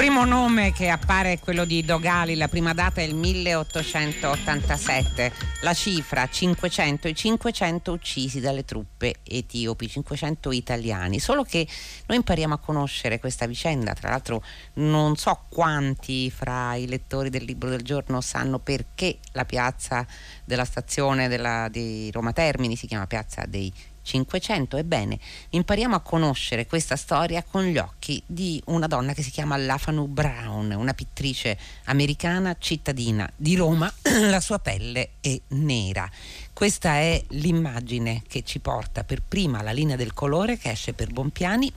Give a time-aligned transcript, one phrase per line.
[0.00, 5.30] primo nome che appare è quello di Dogali, la prima data è il 1887,
[5.60, 11.68] la cifra 500, i 500 uccisi dalle truppe etiopi, 500 italiani, solo che
[12.06, 14.42] noi impariamo a conoscere questa vicenda, tra l'altro
[14.76, 20.06] non so quanti fra i lettori del libro del giorno sanno perché la piazza
[20.46, 23.70] della stazione della, di Roma Termini si chiama Piazza dei
[24.10, 24.76] 500.
[24.76, 25.18] Ebbene,
[25.50, 30.06] impariamo a conoscere questa storia con gli occhi di una donna che si chiama Lafanu
[30.06, 33.92] Brown, una pittrice americana cittadina di Roma.
[34.28, 36.10] La sua pelle è nera.
[36.52, 41.12] Questa è l'immagine che ci porta per prima alla linea del colore che esce per
[41.12, 41.72] Bonpiani.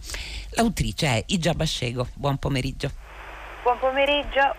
[0.52, 2.08] L'autrice è Igia Bascego.
[2.16, 2.92] Buon pomeriggio.
[3.64, 4.56] Buon pomeriggio.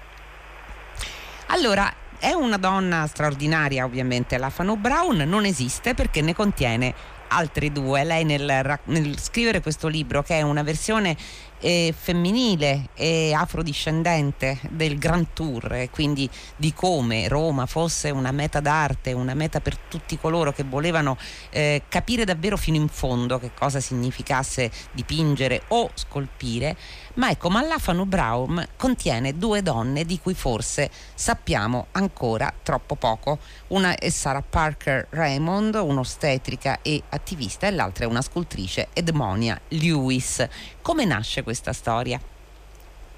[1.48, 1.92] Allora,
[2.24, 6.94] è una donna straordinaria ovviamente, la Fano Brown non esiste perché ne contiene
[7.34, 8.04] altri due.
[8.04, 11.16] Lei nel, nel scrivere questo libro, che è una versione
[11.64, 19.12] eh, femminile e afrodiscendente del Grand Tour quindi di come Roma fosse una meta d'arte,
[19.12, 21.16] una meta per tutti coloro che volevano
[21.50, 26.76] eh, capire davvero fino in fondo che cosa significasse dipingere o scolpire,
[27.14, 33.38] ma ecco, Mallafano Braum contiene due donne di cui forse sappiamo ancora troppo poco.
[33.68, 40.46] Una è Sarah Parker Raymond, un'ostetrica e attivista, e l'altra è una scultrice, Edmonia Lewis.
[40.82, 42.20] Come nasce questa storia?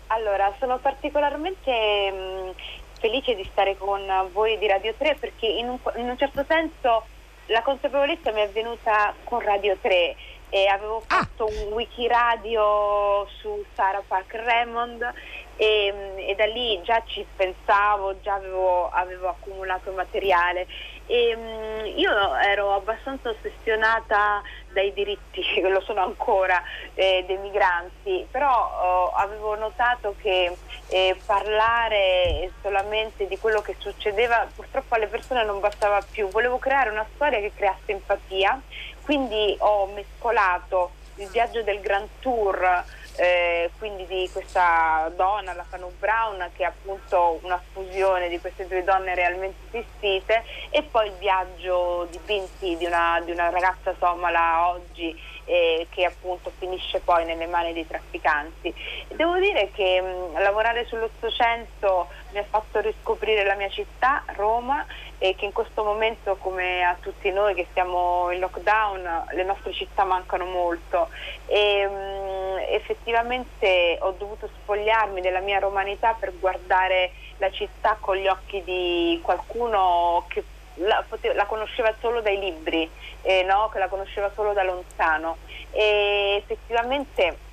[0.09, 2.51] Allora, sono particolarmente mh, mm,
[2.99, 7.05] felice di stare con voi di Radio 3 perché in un, in un certo senso
[7.47, 10.17] la consapevolezza mi è venuta con Radio 3
[10.49, 11.17] e avevo ah.
[11.17, 15.13] fatto un wiki radio su Sarah Parker Raymond
[15.57, 20.67] e, e, da lì già ci pensavo, già avevo, avevo accumulato materiale
[21.07, 24.43] e um, io ero abbastanza ossessionata
[24.77, 30.55] dai diritti, lo sono ancora, eh, dei migranti, però oh, avevo notato che
[30.89, 36.91] eh, parlare solamente di quello che succedeva purtroppo alle persone non bastava più, volevo creare
[36.91, 38.61] una storia che creasse empatia,
[39.03, 42.85] quindi ho mescolato il viaggio del Grand Tour
[43.17, 48.67] eh, quindi di questa donna, la Fanu Brown, che è appunto una fusione di queste
[48.67, 53.95] due donne realmente esistite, e poi il viaggio di Binti, di una, di una ragazza
[53.99, 58.75] somala oggi eh, che appunto finisce poi nelle mani dei trafficanti.
[59.09, 64.85] Devo dire che mh, lavorare sull'Ottocento mi ha fatto riscoprire la mia città, Roma,
[65.19, 69.73] e che in questo momento, come a tutti noi che siamo in lockdown, le nostre
[69.73, 71.09] città mancano molto.
[71.47, 78.27] E, mh, effettivamente ho dovuto spogliarmi della mia romanità per guardare la città con gli
[78.27, 80.43] occhi di qualcuno che
[80.77, 81.05] la,
[81.35, 82.89] la conosceva solo dai libri,
[83.23, 83.69] eh, no?
[83.71, 85.39] che la conosceva solo da lontano
[85.71, 87.45] e effettivamente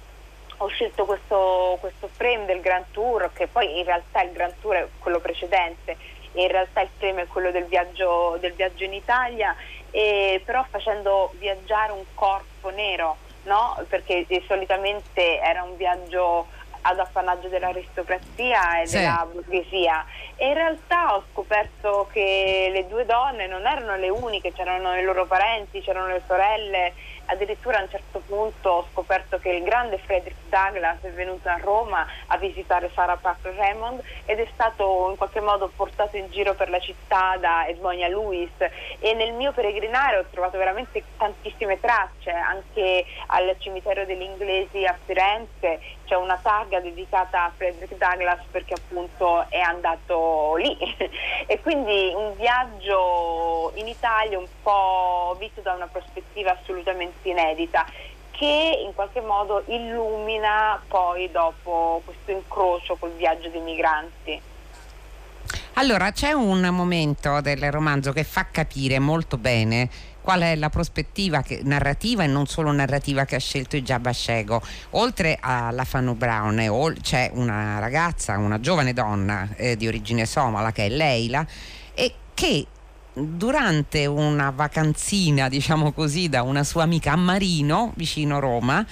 [0.58, 4.76] ho scelto questo, questo frame del Grand Tour che poi in realtà il Grand Tour
[4.76, 5.98] è quello precedente
[6.34, 9.56] in realtà il frame è quello del viaggio, del viaggio in Italia
[9.92, 13.84] e però facendo viaggiare un corpo nero no?
[13.88, 16.48] perché solitamente era un viaggio
[16.84, 18.98] ad appannaggio dell'aristocrazia e sì.
[18.98, 20.06] della borghesia
[20.36, 25.04] e in realtà ho scoperto che le due donne non erano le uniche, c'erano i
[25.04, 26.94] loro parenti, c'erano le sorelle
[27.26, 31.58] addirittura a un certo punto ho scoperto che il grande Frederick Douglass è venuto a
[31.58, 36.54] Roma a visitare Sarah Parker Raymond ed è stato in qualche modo portato in giro
[36.54, 38.52] per la città da Edmonia Lewis.
[39.00, 44.98] E nel mio peregrinare ho trovato veramente tantissime tracce anche al cimitero degli inglesi a
[45.06, 50.78] Firenze c'è una targa dedicata a Frederick Douglass perché appunto è andato lì.
[51.46, 57.86] E quindi un viaggio in Italia un po' visto da una prospettiva assolutamente inedita
[58.32, 64.42] che in qualche modo illumina poi dopo questo incrocio col viaggio dei migranti.
[65.74, 69.90] Allora c'è un momento del romanzo che fa capire molto bene
[70.22, 74.62] qual è la prospettiva che, narrativa e non solo narrativa che ha scelto il Giabascego.
[74.92, 80.72] Oltre alla Fanu Brown eh, c'è una ragazza, una giovane donna eh, di origine somala
[80.72, 81.46] che è Leila
[81.94, 82.68] e che
[83.14, 88.86] durante una vacanzina, diciamo così, da una sua amica a Marino, vicino Roma,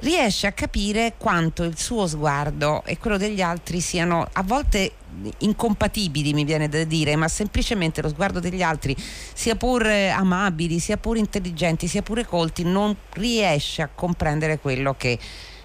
[0.00, 4.92] riesce a capire quanto il suo sguardo e quello degli altri siano a volte
[5.38, 10.96] incompatibili, mi viene da dire, ma semplicemente lo sguardo degli altri, sia pur amabili, sia
[10.96, 15.18] pur intelligenti, sia pure colti, non riesce a comprendere quello che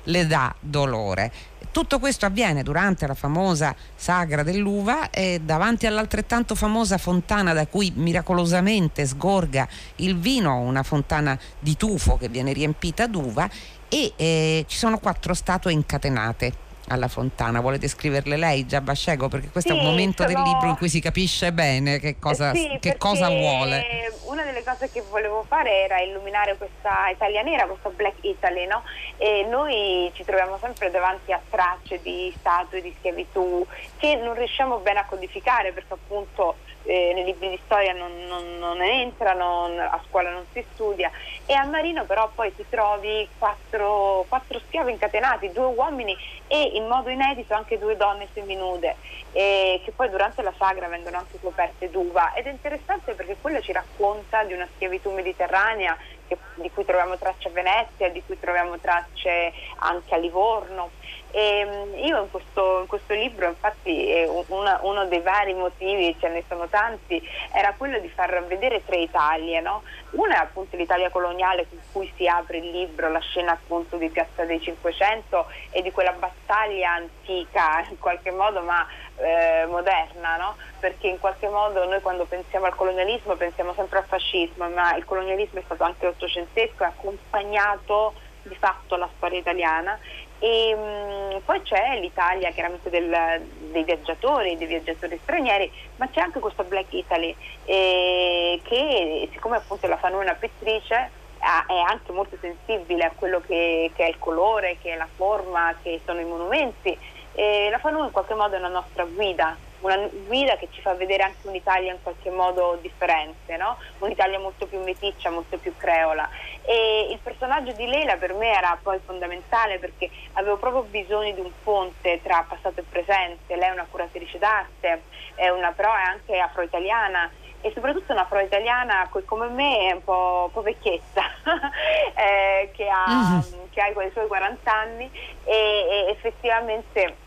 [0.05, 1.31] le dà dolore.
[1.71, 7.91] Tutto questo avviene durante la famosa sagra dell'uva e davanti all'altrettanto famosa fontana da cui
[7.95, 9.67] miracolosamente sgorga
[9.97, 13.50] il vino, una fontana di tufo che viene riempita d'uva
[13.89, 17.62] e eh, ci sono quattro statue incatenate alla Fontana.
[17.62, 19.27] Vuole descriverle lei, Già Bascego?
[19.27, 20.33] Perché questo sì, è un momento sono...
[20.33, 24.12] del libro in cui si capisce bene che cosa, sì, che cosa vuole.
[24.25, 28.83] Una delle cose che volevo fare era illuminare questa Italia nera, questa Black Italy, no?
[29.18, 33.65] E noi ci troviamo sempre davanti a tracce di statue di schiavitù
[33.97, 38.57] che non riusciamo bene a codificare perché appunto eh, nei libri di storia non, non,
[38.57, 41.12] non entrano, a scuola non si studia.
[41.45, 46.15] E a Marino però poi ti trovi quattro, quattro schiavi incatenati, due uomini
[46.47, 48.97] e in modo inedito anche due donne seminude
[49.31, 52.33] eh, che poi durante la sagra vengono anche coperte d'uva.
[52.33, 55.97] Ed è interessante perché quello ci racconta di una schiavitù mediterranea
[56.27, 60.91] che, di cui troviamo tracce a Venezia, di cui troviamo tracce anche a Livorno
[61.35, 66.30] e ehm, io in questo, in questo, libro, infatti, una, uno dei vari motivi, ce
[66.30, 67.19] ne sono tanti,
[67.51, 69.59] era quello di far vedere tre Italie.
[69.59, 69.81] No?
[70.12, 74.09] Una è appunto l'Italia coloniale con cui si apre il libro, la scena appunto di
[74.09, 78.86] Piazza dei Cinquecento e di quella battaglia antica in qualche modo, ma
[79.18, 80.56] eh, moderna, no?
[80.79, 85.06] perché in qualche modo noi quando pensiamo al colonialismo pensiamo sempre al fascismo, ma il
[85.06, 88.13] colonialismo è stato anche ottocentesco e ha accompagnato
[88.44, 89.97] di fatto la storia italiana
[90.44, 96.42] e mh, poi c'è l'Italia chiaramente del, dei viaggiatori, dei viaggiatori stranieri, ma c'è anche
[96.42, 101.22] questa Black Italy eh, che siccome appunto la fanno una pittrice
[101.68, 105.75] è anche molto sensibile a quello che, che, è il colore, che è la forma,
[105.81, 106.98] che sono i monumenti.
[107.34, 110.94] E la FANU in qualche modo è una nostra guida una guida che ci fa
[110.94, 113.77] vedere anche un'Italia in qualche modo differente, no?
[114.00, 116.30] un'Italia molto più meticcia, molto più creola.
[116.63, 121.41] E il personaggio di Leila per me era poi fondamentale perché avevo proprio bisogno di
[121.41, 123.56] un ponte tra passato e presente.
[123.56, 125.03] Lei è una curatrice d'arte,
[125.35, 127.29] è una, però è anche afro-italiana
[127.59, 131.24] e soprattutto una afro-italiana come me è un po', un po vecchietta
[132.15, 133.69] eh, che, ha, mm-hmm.
[133.71, 135.09] che, ha, i suoi 40 anni
[135.45, 137.23] e, e effettivamente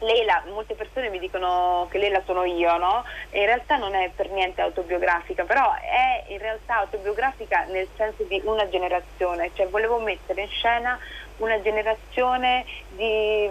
[0.00, 3.04] Leila, molte persone mi dicono che Leila sono io, no?
[3.30, 8.40] in realtà non è per niente autobiografica, però è in realtà autobiografica nel senso di
[8.44, 10.98] una generazione, cioè volevo mettere in scena
[11.36, 13.48] una generazione di,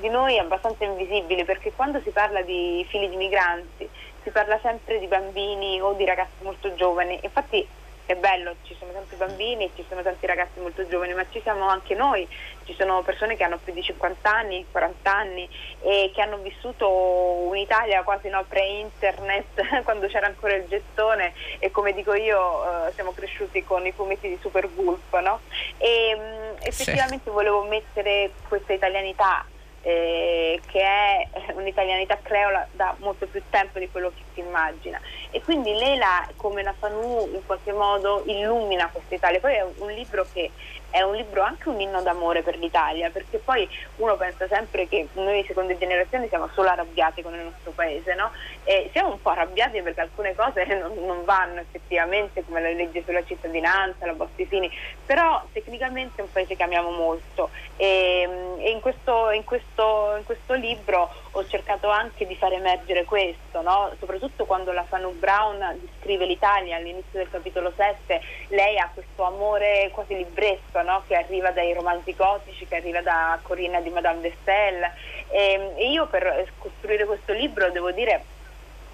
[0.00, 3.88] di noi abbastanza invisibile, perché quando si parla di figli di migranti
[4.22, 7.66] si parla sempre di bambini o di ragazzi molto giovani, infatti
[8.06, 11.68] è bello, ci sono tanti bambini, ci sono tanti ragazzi molto giovani, ma ci siamo
[11.68, 12.26] anche noi,
[12.64, 15.48] ci sono persone che hanno più di 50 anni, 40 anni
[15.80, 21.92] e che hanno vissuto un'Italia quasi no, pre-internet, quando c'era ancora il gettone e come
[21.92, 25.40] dico io eh, siamo cresciuti con i fumetti di Super Gulp, no?
[25.78, 27.30] E mh, mm, effettivamente sì.
[27.30, 29.44] volevo mettere questa italianità
[29.82, 35.00] eh, che è un'italianità creola da molto più tempo di quello che si immagina.
[35.30, 39.40] E quindi Lela come la Fanu in qualche modo illumina questa Italia.
[39.40, 40.50] Poi è un libro che
[40.92, 45.08] è un libro anche un inno d'amore per l'Italia, perché poi uno pensa sempre che
[45.14, 48.30] noi seconde generazioni siamo solo arrabbiati con il nostro paese, no?
[48.64, 53.02] E siamo un po' arrabbiati perché alcune cose non, non vanno effettivamente, come la legge
[53.04, 54.70] sulla cittadinanza, la Bossi-Fini,
[55.06, 58.28] però tecnicamente è un paese che amiamo molto e,
[58.58, 63.62] e in, questo, in, questo, in, questo, libro ho cercato anche di far emergere questo,
[63.62, 63.92] no?
[63.98, 69.90] soprattutto quando la Fanu Brown descrive l'Italia all'inizio del capitolo 7, lei ha questo amore
[69.92, 71.02] quasi libresco no?
[71.06, 74.82] che arriva dai romanzi gotici, che arriva da Corina di Madame de Stael
[75.30, 78.40] e, e io per costruire questo libro devo dire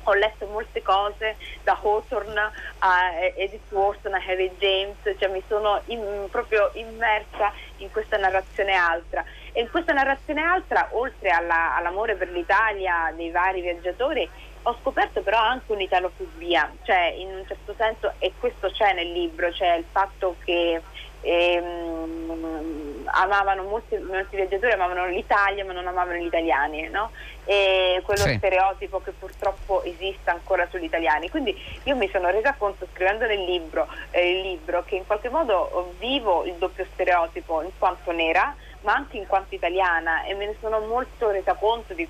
[0.05, 5.83] ho letto molte cose da Hawthorne a Edith Wharton a Harry James, cioè mi sono
[5.87, 9.23] in, proprio immersa in questa narrazione altra.
[9.59, 14.31] E in questa narrazione altra, oltre alla, all'amore per l'Italia dei vari viaggiatori,
[14.63, 19.51] ho scoperto però anche un'italofobia, cioè in un certo senso, e questo c'è nel libro,
[19.53, 20.81] cioè il fatto che
[21.23, 27.11] ehm, amavano molti, molti, viaggiatori amavano l'Italia ma non amavano gli italiani no?
[27.45, 28.37] e quello sì.
[28.37, 33.43] stereotipo che purtroppo esiste ancora sugli italiani quindi io mi sono resa conto scrivendo nel
[33.43, 38.55] libro, eh, il libro che in qualche modo vivo il doppio stereotipo in quanto nera
[38.83, 42.07] ma anche in quanto italiana e me ne sono molto resa conto di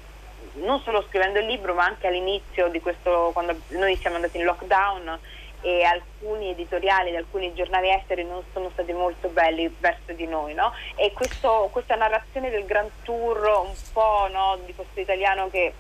[0.55, 4.45] non solo scrivendo il libro ma anche all'inizio di questo quando noi siamo andati in
[4.45, 5.19] lockdown
[5.61, 10.55] e alcuni editoriali di alcuni giornali esteri non sono stati molto belli verso di noi
[10.55, 10.73] no?
[10.95, 15.73] e questo, questa narrazione del Grand Tour un po' no, di questo italiano che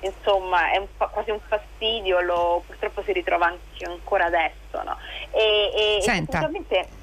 [0.00, 4.98] insomma è un, quasi un fastidio lo, purtroppo si ritrova anche ancora adesso no?
[5.30, 6.50] e, e Senta.
[6.68, 7.02] sì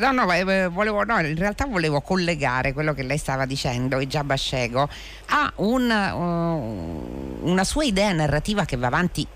[0.00, 4.06] No, no, eh, volevo, no, in realtà volevo collegare quello che lei stava dicendo, e
[4.06, 4.88] già Bascego,
[5.26, 9.26] a un, uh, una sua idea narrativa che va avanti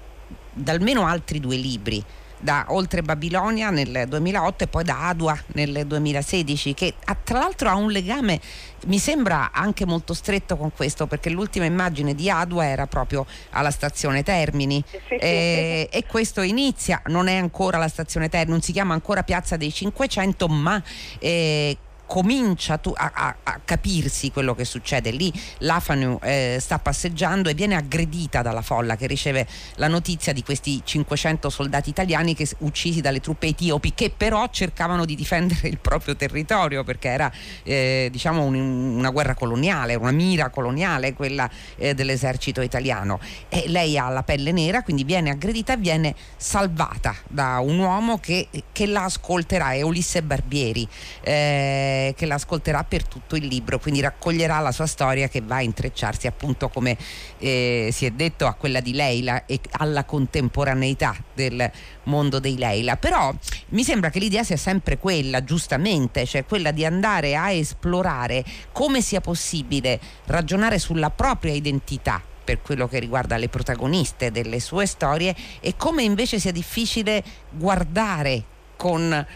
[0.51, 2.03] da almeno altri due libri
[2.45, 7.75] da Oltre Babilonia nel 2008 e poi da Adua nel 2016, che tra l'altro ha
[7.75, 8.39] un legame
[8.87, 13.71] mi sembra anche molto stretto con questo perché l'ultima immagine di Adua era proprio alla
[13.71, 15.97] stazione Termini sì, sì, e, sì.
[15.97, 19.73] e, questo inizia, non è ancora la stazione Termini, non si chiama ancora Piazza dei
[19.73, 20.83] 500 ma
[21.19, 25.33] eh, comincia a, a, a, capirsi quello che succede lì.
[25.59, 29.47] l'Afanu eh, sta passeggiando e viene aggredita dalla folla che riceve
[29.77, 35.05] la notizia di questi 500 soldati italiani che, uccisi dalle truppe etiopi che però cercavano
[35.05, 37.33] di difendere il proprio territorio perché era
[37.63, 43.19] eh, diciamo un, una guerra coloniale una mira coloniale quella eh, dell'esercito italiano.
[43.49, 48.19] E lei ha la pelle nera quindi viene aggredita e viene salvata da un uomo
[48.19, 50.87] che, che la ascolterà è Ulisse Barbieri.
[51.23, 55.63] Eh, che l'ascolterà per tutto il libro, quindi raccoglierà la sua storia che va a
[55.63, 56.97] intrecciarsi appunto come
[57.39, 61.71] eh, si è detto a quella di Leila e alla contemporaneità del
[62.05, 62.97] mondo dei Leila.
[62.97, 63.33] Però
[63.71, 69.01] mi sembra che l'idea sia sempre quella, giustamente, cioè quella di andare a esplorare come
[69.01, 75.35] sia possibile ragionare sulla propria identità per quello che riguarda le protagoniste delle sue storie
[75.61, 78.45] e come invece sia difficile guardare
[78.77, 79.27] con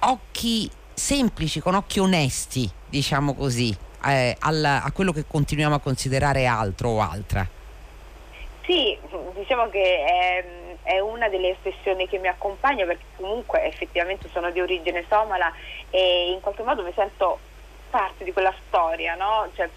[0.00, 0.70] occhi
[1.00, 6.90] semplici, con occhi onesti, diciamo così, eh, alla, a quello che continuiamo a considerare altro
[6.90, 7.44] o altra?
[8.64, 8.96] Sì,
[9.34, 10.44] diciamo che è,
[10.82, 15.50] è, una delle espressioni che mi accompagna perché comunque effettivamente sono di origine somala
[15.88, 17.38] e in qualche modo mi sento
[17.88, 19.48] parte di quella storia, no?
[19.56, 19.68] Cioè,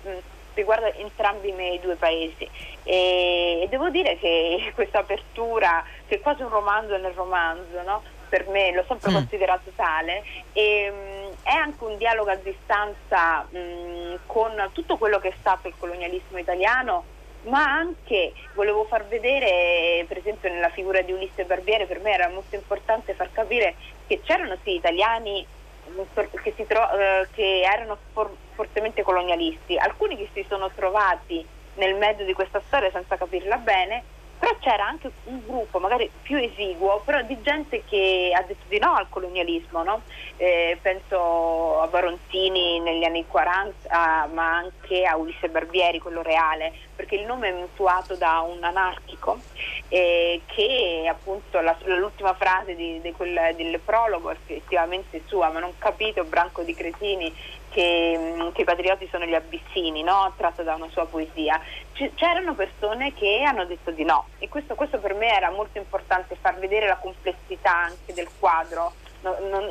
[0.53, 2.48] riguarda entrambi i miei due paesi
[2.84, 8.03] e, e devo dire che questa apertura, che è quasi un romanzo nel romanzo, no?
[8.34, 9.13] Per me l'ho sempre mm.
[9.13, 10.24] considerato tale
[10.54, 15.68] e mh, è anche un dialogo a distanza mh, con tutto quello che è stato
[15.68, 17.04] il colonialismo italiano
[17.44, 22.28] ma anche volevo far vedere per esempio nella figura di Ulisse Barbiere per me era
[22.30, 23.75] molto importante far capire
[24.08, 25.46] che c'erano sì italiani
[26.42, 32.24] che, tro- eh, che erano for- fortemente colonialisti alcuni che si sono trovati nel mezzo
[32.24, 34.04] di questa storia senza capirla bene
[34.44, 38.78] però c'era anche un gruppo magari più esiguo, però di gente che ha detto di
[38.78, 40.02] no al colonialismo, no?
[40.36, 47.16] eh, penso a Barontini negli anni 40, ma anche a Ulisse Barbieri, quello reale, perché
[47.16, 49.40] il nome è mutuato da un anarchico
[49.90, 55.60] eh, che appunto la, l'ultima frase di, di quel, del prologo è effettivamente sua, ma
[55.60, 57.34] non capito, branco di cretini,
[57.70, 60.32] che, mm, che, i patrioti sono gli abissini, no?
[60.38, 61.60] tratto da una sua poesia.
[61.94, 65.78] C- c'erano persone che hanno detto di no e questo, questo, per me era molto
[65.78, 68.94] importante, far vedere la complessità anche del quadro.
[69.24, 69.63] No, non,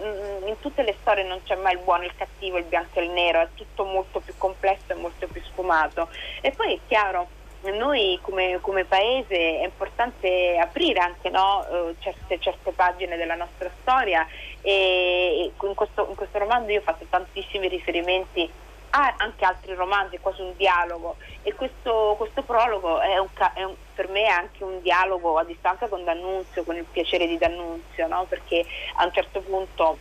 [0.46, 3.10] in tutte le storie non c'è mai il buono, il cattivo, il bianco e il
[3.10, 6.08] nero, è tutto molto più complesso e molto più sfumato.
[6.40, 7.28] E poi è chiaro,
[7.70, 13.70] noi come, come, paese è importante aprire anche no, uh, certe, certe, pagine della nostra
[13.80, 14.26] storia
[14.60, 18.50] e in questo, in questo, romanzo io ho fatto tantissimi riferimenti
[18.94, 23.74] a anche altri romanzi, quasi un dialogo e questo, questo prologo è, un, è un,
[23.94, 28.06] per me è anche un dialogo a distanza con D'Annunzio, con il piacere di D'Annunzio,
[28.06, 28.26] no?
[28.28, 28.64] perché
[28.96, 29.98] a un certo punto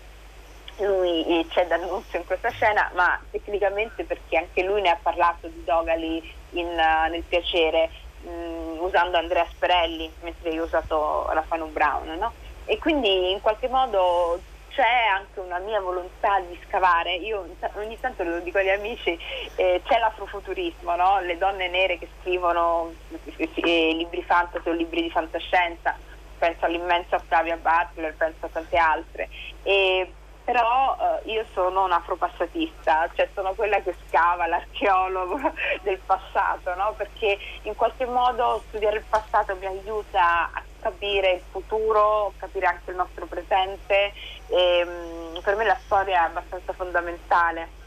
[0.78, 5.48] lui eh, c'è D'Annunzio in questa scena, ma tecnicamente perché anche lui ne ha parlato
[5.48, 7.90] di Dogali in, uh, nel piacere
[8.24, 12.34] mh, mm, usando Andrea Sperelli mentre io ho usato Fanu Brown no?
[12.66, 14.40] e quindi in qualche modo
[14.74, 19.18] c'è anche una mia volontà di scavare, io ogni tanto lo dico agli amici,
[19.56, 21.20] eh, c'è l'afrofuturismo, no?
[21.22, 22.94] le donne nere che scrivono
[23.38, 25.96] eh, libri fantasy o libri di fantascienza,
[26.38, 29.30] penso all'immensa Octavia Butler, penso a tante altre.
[29.64, 30.12] E
[30.44, 35.40] però eh, io sono un afropassatista, cioè sono quella che scava, l'archeologo
[35.84, 36.94] del passato, no?
[36.98, 42.90] perché in qualche modo studiare il passato mi aiuta a capire il futuro, capire anche
[42.92, 44.14] il nostro presente
[44.48, 47.80] e mm, per me la storia è abbastanza fondamentale.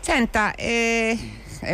[0.00, 1.18] Senta, eh,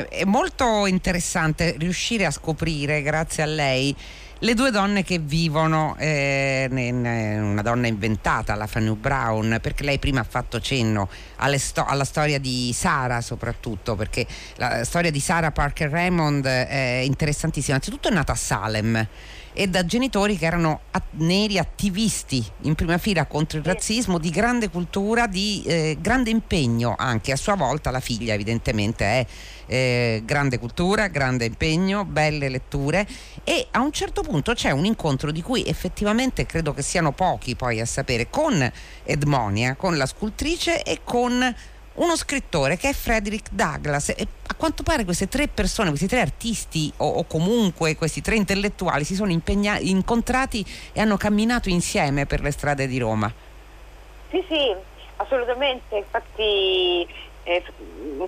[0.08, 3.94] è molto interessante riuscire a scoprire, grazie a lei,
[4.40, 10.20] le due donne che vivono, eh, una donna inventata, la Fanny Brown, perché lei prima
[10.20, 11.08] ha fatto cenno
[11.56, 17.76] sto- alla storia di Sara soprattutto, perché la storia di Sara Parker Raymond è interessantissima.
[17.76, 19.08] Anzitutto è nata a Salem
[19.58, 24.28] e da genitori che erano at- neri attivisti in prima fila contro il razzismo, di
[24.28, 27.32] grande cultura, di eh, grande impegno anche.
[27.32, 29.26] A sua volta la figlia evidentemente è
[29.64, 33.08] eh, grande cultura, grande impegno, belle letture
[33.44, 37.56] e a un certo punto c'è un incontro di cui effettivamente credo che siano pochi
[37.56, 38.70] poi a sapere con
[39.04, 41.54] Edmonia, con la scultrice e con
[41.96, 46.20] uno scrittore che è Frederick Douglass e a quanto pare queste tre persone, questi tre
[46.20, 52.40] artisti o, o comunque questi tre intellettuali si sono incontrati e hanno camminato insieme per
[52.40, 53.32] le strade di Roma.
[54.30, 54.74] Sì, sì,
[55.16, 57.06] assolutamente, infatti
[57.44, 57.62] eh,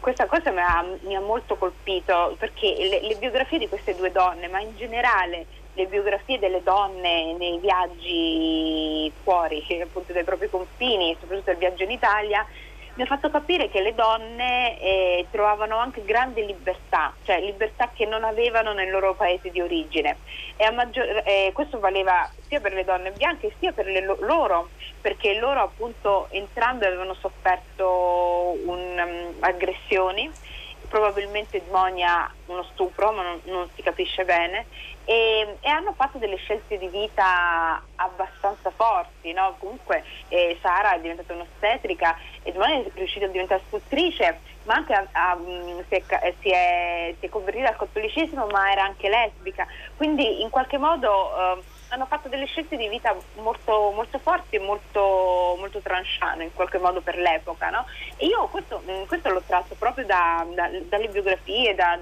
[0.01, 4.13] questa cosa mi ha, mi ha, molto colpito perché le, le biografie di queste due
[4.13, 11.17] donne, ma in generale le biografie delle donne nei viaggi fuori appunto dai propri confini,
[11.21, 12.47] soprattutto il viaggio in Italia,
[12.99, 18.07] mi ha fatto capire che le donne eh, trovavano anche grande libertà, cioè libertà che
[18.07, 20.17] non avevano nel loro paese di origine.
[20.75, 25.35] Maggior, eh, questo valeva sia per le donne bianche sia per le lo- loro, perché
[25.35, 30.29] loro appunto entrambe avevano sofferto un, um, aggressioni
[30.89, 34.67] probabilmente Monia uno stupro, ma non, non si capisce bene,
[35.05, 39.33] e, e, hanno fatto delle scelte di vita abbastanza forti.
[39.33, 39.55] No?
[39.59, 44.93] Comunque eh, Sara è diventata un'ostetrica e Monia è riuscita a diventare scrittrice, ma anche
[44.95, 49.09] a, a, mm, si, è, si, è, si, è, convertita al cattolicesimo, ma era anche
[49.09, 49.67] lesbica.
[49.97, 51.31] Quindi in qualche modo...
[51.37, 56.53] Eh, hanno fatto delle scelte di vita molto, molto forti e molto, molto tranchant in
[56.53, 57.71] qualche modo per l'epoca.
[57.71, 57.87] No?
[58.17, 61.99] E io questo, mm, questo, l'ho tratto proprio da, da, dalle biografie, da,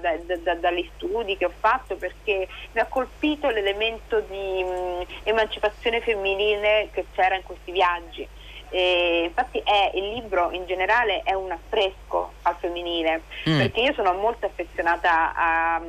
[0.59, 6.89] dagli studi che ho fatto perché mi ha colpito l'elemento di mh, mm, emancipazione femminile
[6.91, 8.27] che c'era in questi viaggi.
[8.69, 13.57] E infatti è, il libro in generale è un affresco al femminile mm.
[13.57, 15.81] perché io sono molto affezionata a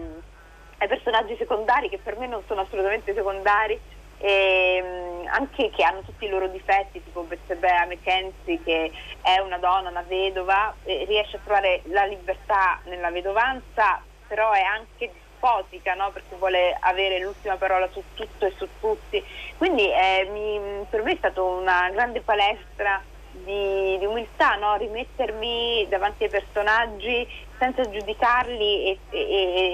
[0.78, 3.78] ai personaggi secondari che per me non sono assolutamente secondari
[4.18, 8.92] e, um, anche che hanno tutti i loro difetti tipo Betsebea McKenzie che
[9.22, 15.10] è una donna, una vedova riesce a trovare la libertà nella vedovanza però è anche
[15.38, 16.10] dispotica no?
[16.10, 19.24] perché vuole avere l'ultima parola su tutto e su tutti
[19.56, 23.00] quindi eh, mi, per me è stata una grande palestra
[23.44, 24.76] di, di umiltà, no?
[24.76, 27.26] rimettermi davanti ai personaggi
[27.58, 29.20] senza giudicarli e, e,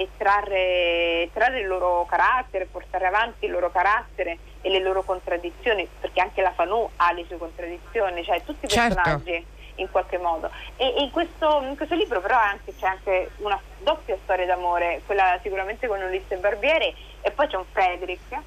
[0.01, 5.87] e trarre, trarre, il loro carattere, portare avanti il loro carattere e le loro contraddizioni,
[5.99, 8.95] perché anche la Fanù ha le sue contraddizioni, cioè tutti i certo.
[8.95, 9.45] personaggi
[9.75, 10.49] in qualche modo.
[10.77, 15.37] E, in, questo, in, questo, libro però anche, c'è anche una doppia storia d'amore, quella
[15.41, 18.37] sicuramente con Ulisse Barbieri e poi c'è un Frederick.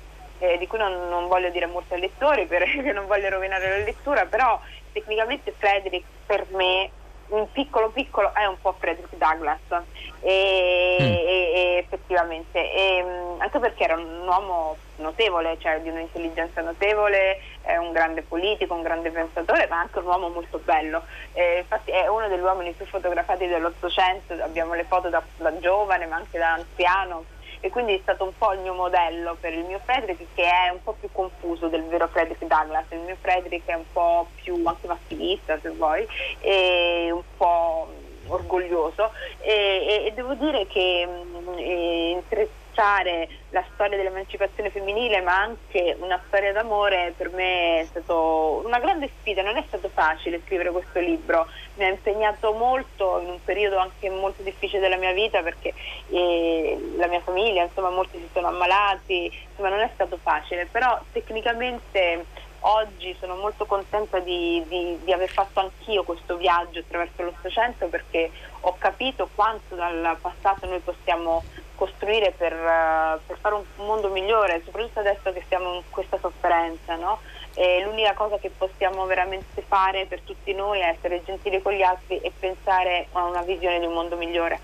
[0.41, 3.85] Eh, di cui non, non, voglio dire molto ai lettori perché non voglio rovinare la
[3.85, 4.61] lettura, però
[4.99, 6.91] tecnicamente Frederick per me
[7.29, 9.83] un piccolo piccolo è un po' Frederick Douglass.
[10.21, 11.05] E, mm.
[11.05, 17.41] e, e effettivamente e, mm, anche perché era un uomo notevole cioè di un'intelligenza notevole
[17.63, 21.05] è un grande politico, un grande pensatore ma anche un uomo molto bello.
[21.33, 24.33] Eh, infatti è uno degli uomini più fotografati dell'Ottocento.
[24.43, 27.25] Abbiamo le foto da, da giovane ma anche da anziano
[27.61, 30.69] e quindi è stato un po' il mio modello per il mio Frederick che è
[30.71, 34.61] un po' più confuso del vero Frederick Douglass, il mio Frederick è un po' più
[34.65, 36.07] anche maschilista se vuoi
[36.41, 37.89] e un po'
[38.29, 39.11] orgoglioso.
[39.41, 41.59] E, e devo dire che mm,
[42.79, 48.79] tracciare la storia dell'emancipazione femminile ma anche una storia d'amore per me è stata una
[48.79, 53.43] grande sfida, non è stato facile scrivere questo libro, mi ha impegnato molto in un
[53.43, 55.75] periodo anche molto difficile della mia vita perché
[56.11, 61.01] eh, la mia famiglia, insomma molti si sono ammalati, insomma non è stato facile, però
[61.11, 62.25] tecnicamente
[62.61, 68.31] oggi sono molto contenta di, di, di, aver fatto anch'io questo viaggio attraverso l'Ottocento perché
[68.61, 71.45] ho capito quanto dal passato noi possiamo
[71.79, 76.97] costruire per, uh, per, fare un mondo migliore, soprattutto adesso che siamo in questa sofferenza.
[76.97, 77.21] No?
[77.83, 82.21] l'unica cosa che possiamo veramente fare per tutti noi è essere gentili con gli altri
[82.21, 84.61] e pensare a una visione di un mondo migliore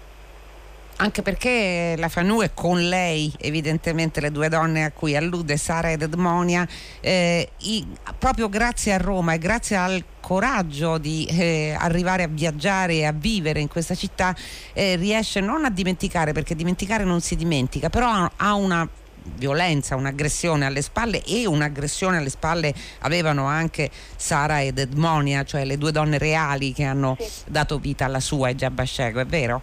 [0.96, 5.90] anche perché la Fanu è con lei evidentemente le due donne a cui allude Sara
[5.90, 6.66] ed Edmonia
[7.00, 7.86] eh, i,
[8.18, 13.12] proprio grazie a Roma e grazie al coraggio di eh, arrivare a viaggiare e a
[13.12, 14.34] vivere in questa città
[14.72, 18.88] eh, riesce non a dimenticare perché dimenticare non si dimentica però ha, una
[19.36, 25.78] violenza, un'aggressione alle spalle e un'aggressione alle spalle avevano anche Sara ed Edmonia, cioè le
[25.78, 29.62] due donne reali che hanno dato vita alla sua e Giabascego, è vero?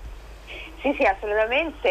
[0.82, 1.90] Sì, sì, assolutamente.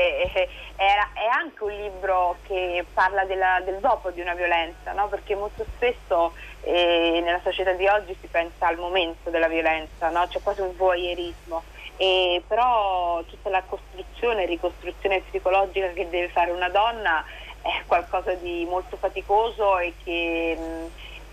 [0.74, 5.06] Era, è anche un libro che parla della, del dopo di una violenza, no?
[5.08, 10.26] perché molto spesso eh, nella società di oggi si pensa al momento della violenza, no?
[10.26, 11.62] c'è quasi un voyeurismo.
[11.96, 17.24] E però tutta la costruzione e ricostruzione psicologica che deve fare una donna
[17.62, 20.58] è qualcosa di molto faticoso e che,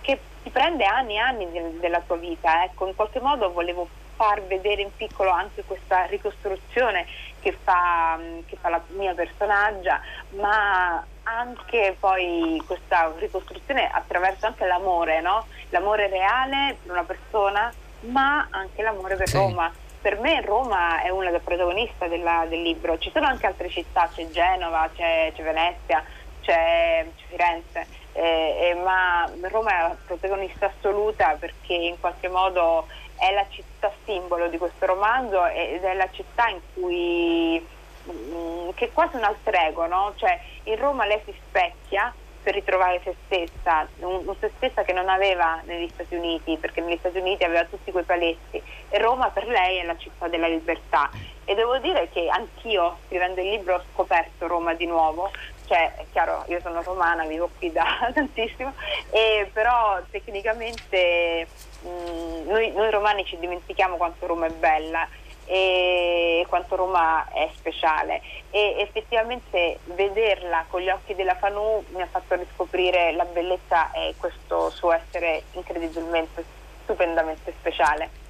[0.02, 2.66] che ti prende anni e anni della tua vita.
[2.66, 7.06] Ecco, in qualche modo volevo far vedere in piccolo anche questa ricostruzione
[7.48, 15.22] che fa, che fa la mia personaggia, ma anche poi questa ricostruzione attraverso anche l'amore,
[15.22, 15.46] no?
[15.70, 19.38] l'amore reale per una persona, ma anche l'amore per sì.
[19.38, 23.68] Roma per me Roma è una delle protagoniste della, del libro, ci sono anche altre
[23.70, 26.04] città, c'è Genova, c'è, c'è Venezia,
[26.42, 32.88] c'è, c'è Firenze, eh, eh, ma Roma è la protagonista assoluta perché in qualche modo
[33.18, 37.66] è la città simbolo di questo romanzo ed è la città in cui
[38.10, 40.14] mm, che è quasi un alter ego, no?
[40.16, 42.14] cioè in Roma lei si specchia
[42.48, 46.80] per ritrovare se stessa, un, un, se stessa che non aveva negli Stati Uniti, perché
[46.80, 50.48] negli Stati Uniti aveva tutti quei paletti e Roma per lei è la città della
[50.48, 51.10] libertà.
[51.44, 55.30] E devo dire che anch'io scrivendo il libro ho scoperto Roma di nuovo,
[55.68, 58.74] cioè è chiaro io sono romana, vivo qui da tantissimo,
[59.12, 61.48] e però tecnicamente
[61.82, 65.08] mh, noi, noi romani ci dimentichiamo quanto Roma è bella
[65.50, 72.08] e quanto Roma è speciale e effettivamente vederla con gli occhi della Fanù mi ha
[72.08, 76.44] fatto riscoprire la bellezza e questo suo essere incredibilmente,
[76.84, 78.27] stupendamente speciale.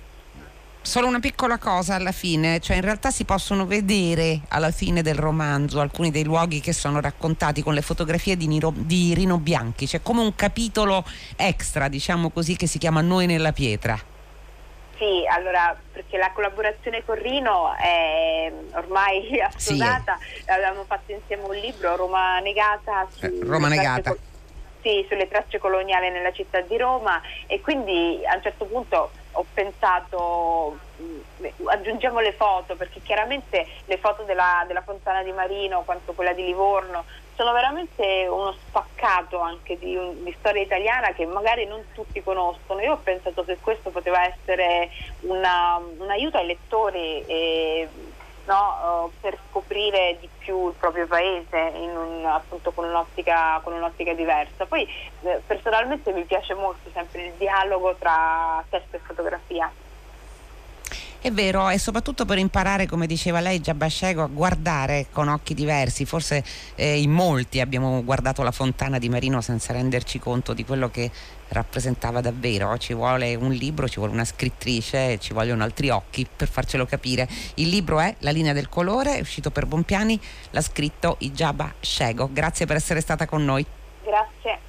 [0.88, 5.16] Solo una piccola cosa alla fine, cioè in realtà si possono vedere alla fine del
[5.16, 9.86] romanzo alcuni dei luoghi che sono raccontati con le fotografie di, Niro, di Rino Bianchi,
[9.86, 11.04] c'è come un capitolo
[11.36, 14.00] extra, diciamo così, che si chiama Noi nella pietra.
[14.98, 20.50] Sì, allora perché la collaborazione con Rino è ormai assodata, sì.
[20.50, 23.06] avevamo fatto insieme un libro, Roma Negata.
[23.20, 24.12] Eh, Roma Negata.
[24.12, 24.20] Co-
[24.82, 29.46] sì, sulle tracce coloniali nella città di Roma e quindi a un certo punto ho
[29.54, 36.14] pensato mm, aggiungiamo le foto perché chiaramente le foto della, della Fontana di Marino quanto
[36.14, 37.06] quella di Livorno
[37.38, 42.82] sono veramente uno spaccato anche di, di, storia italiana che magari non tutti conoscono.
[42.82, 47.88] Io ho pensato che questo poteva essere una, un aiuto ai lettori e,
[48.48, 54.14] no, uh, per scoprire di più il proprio paese un, appunto con un'ottica, con un'ottica,
[54.14, 54.66] diversa.
[54.66, 54.88] Poi
[55.22, 59.72] eh, personalmente mi piace molto sempre il dialogo tra testo e fotografia.
[61.20, 66.06] È vero, e soprattutto per imparare, come diceva lei, Giabascego, a guardare con occhi diversi.
[66.06, 66.44] Forse
[66.76, 71.12] eh, in molti abbiamo guardato la fontana di Marino senza renderci conto di quello che
[71.50, 72.78] rappresentava davvero.
[72.78, 77.28] Ci vuole un libro, ci vuole una scrittrice, ci vogliono altri occhi per farcelo capire.
[77.56, 80.20] Il libro è La linea del colore, è uscito per Bompiani,
[80.52, 82.30] l'ha scritto Ijaba Scego.
[82.32, 83.66] Grazie per essere stata con noi.
[84.04, 84.67] Grazie.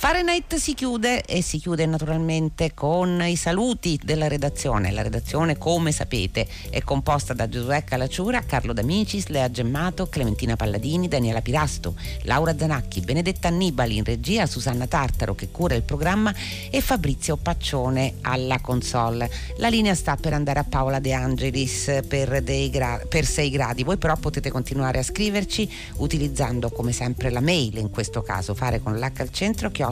[0.00, 4.92] Fahrenheit si chiude e si chiude naturalmente con i saluti della redazione.
[4.92, 11.08] La redazione, come sapete, è composta da Giosuè Calacciura, Carlo D'Amicis, Lea Gemmato, Clementina Palladini,
[11.08, 16.32] Daniela Pirasto, Laura Zanacchi, Benedetta Annibali in regia, Susanna Tartaro che cura il programma
[16.70, 19.28] e Fabrizio Paccione alla console.
[19.56, 23.82] La linea sta per andare a Paola De Angelis per, gra- per 6 gradi.
[23.82, 28.80] Voi però potete continuare a scriverci utilizzando come sempre la mail, in questo caso fare
[28.80, 29.86] con l'H al centro, che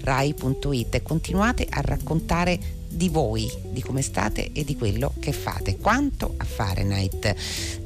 [0.00, 5.76] rai.it e continuate a raccontare di voi, di come state e di quello che fate.
[5.78, 7.34] Quanto a Fahrenheit.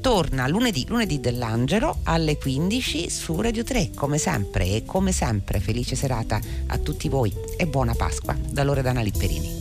[0.01, 5.97] Torna lunedì, lunedì dell'Angelo alle 15 su Radio 3, come sempre e come sempre felice
[5.97, 9.56] serata a tutti voi e buona Pasqua da Loredana Lipperini.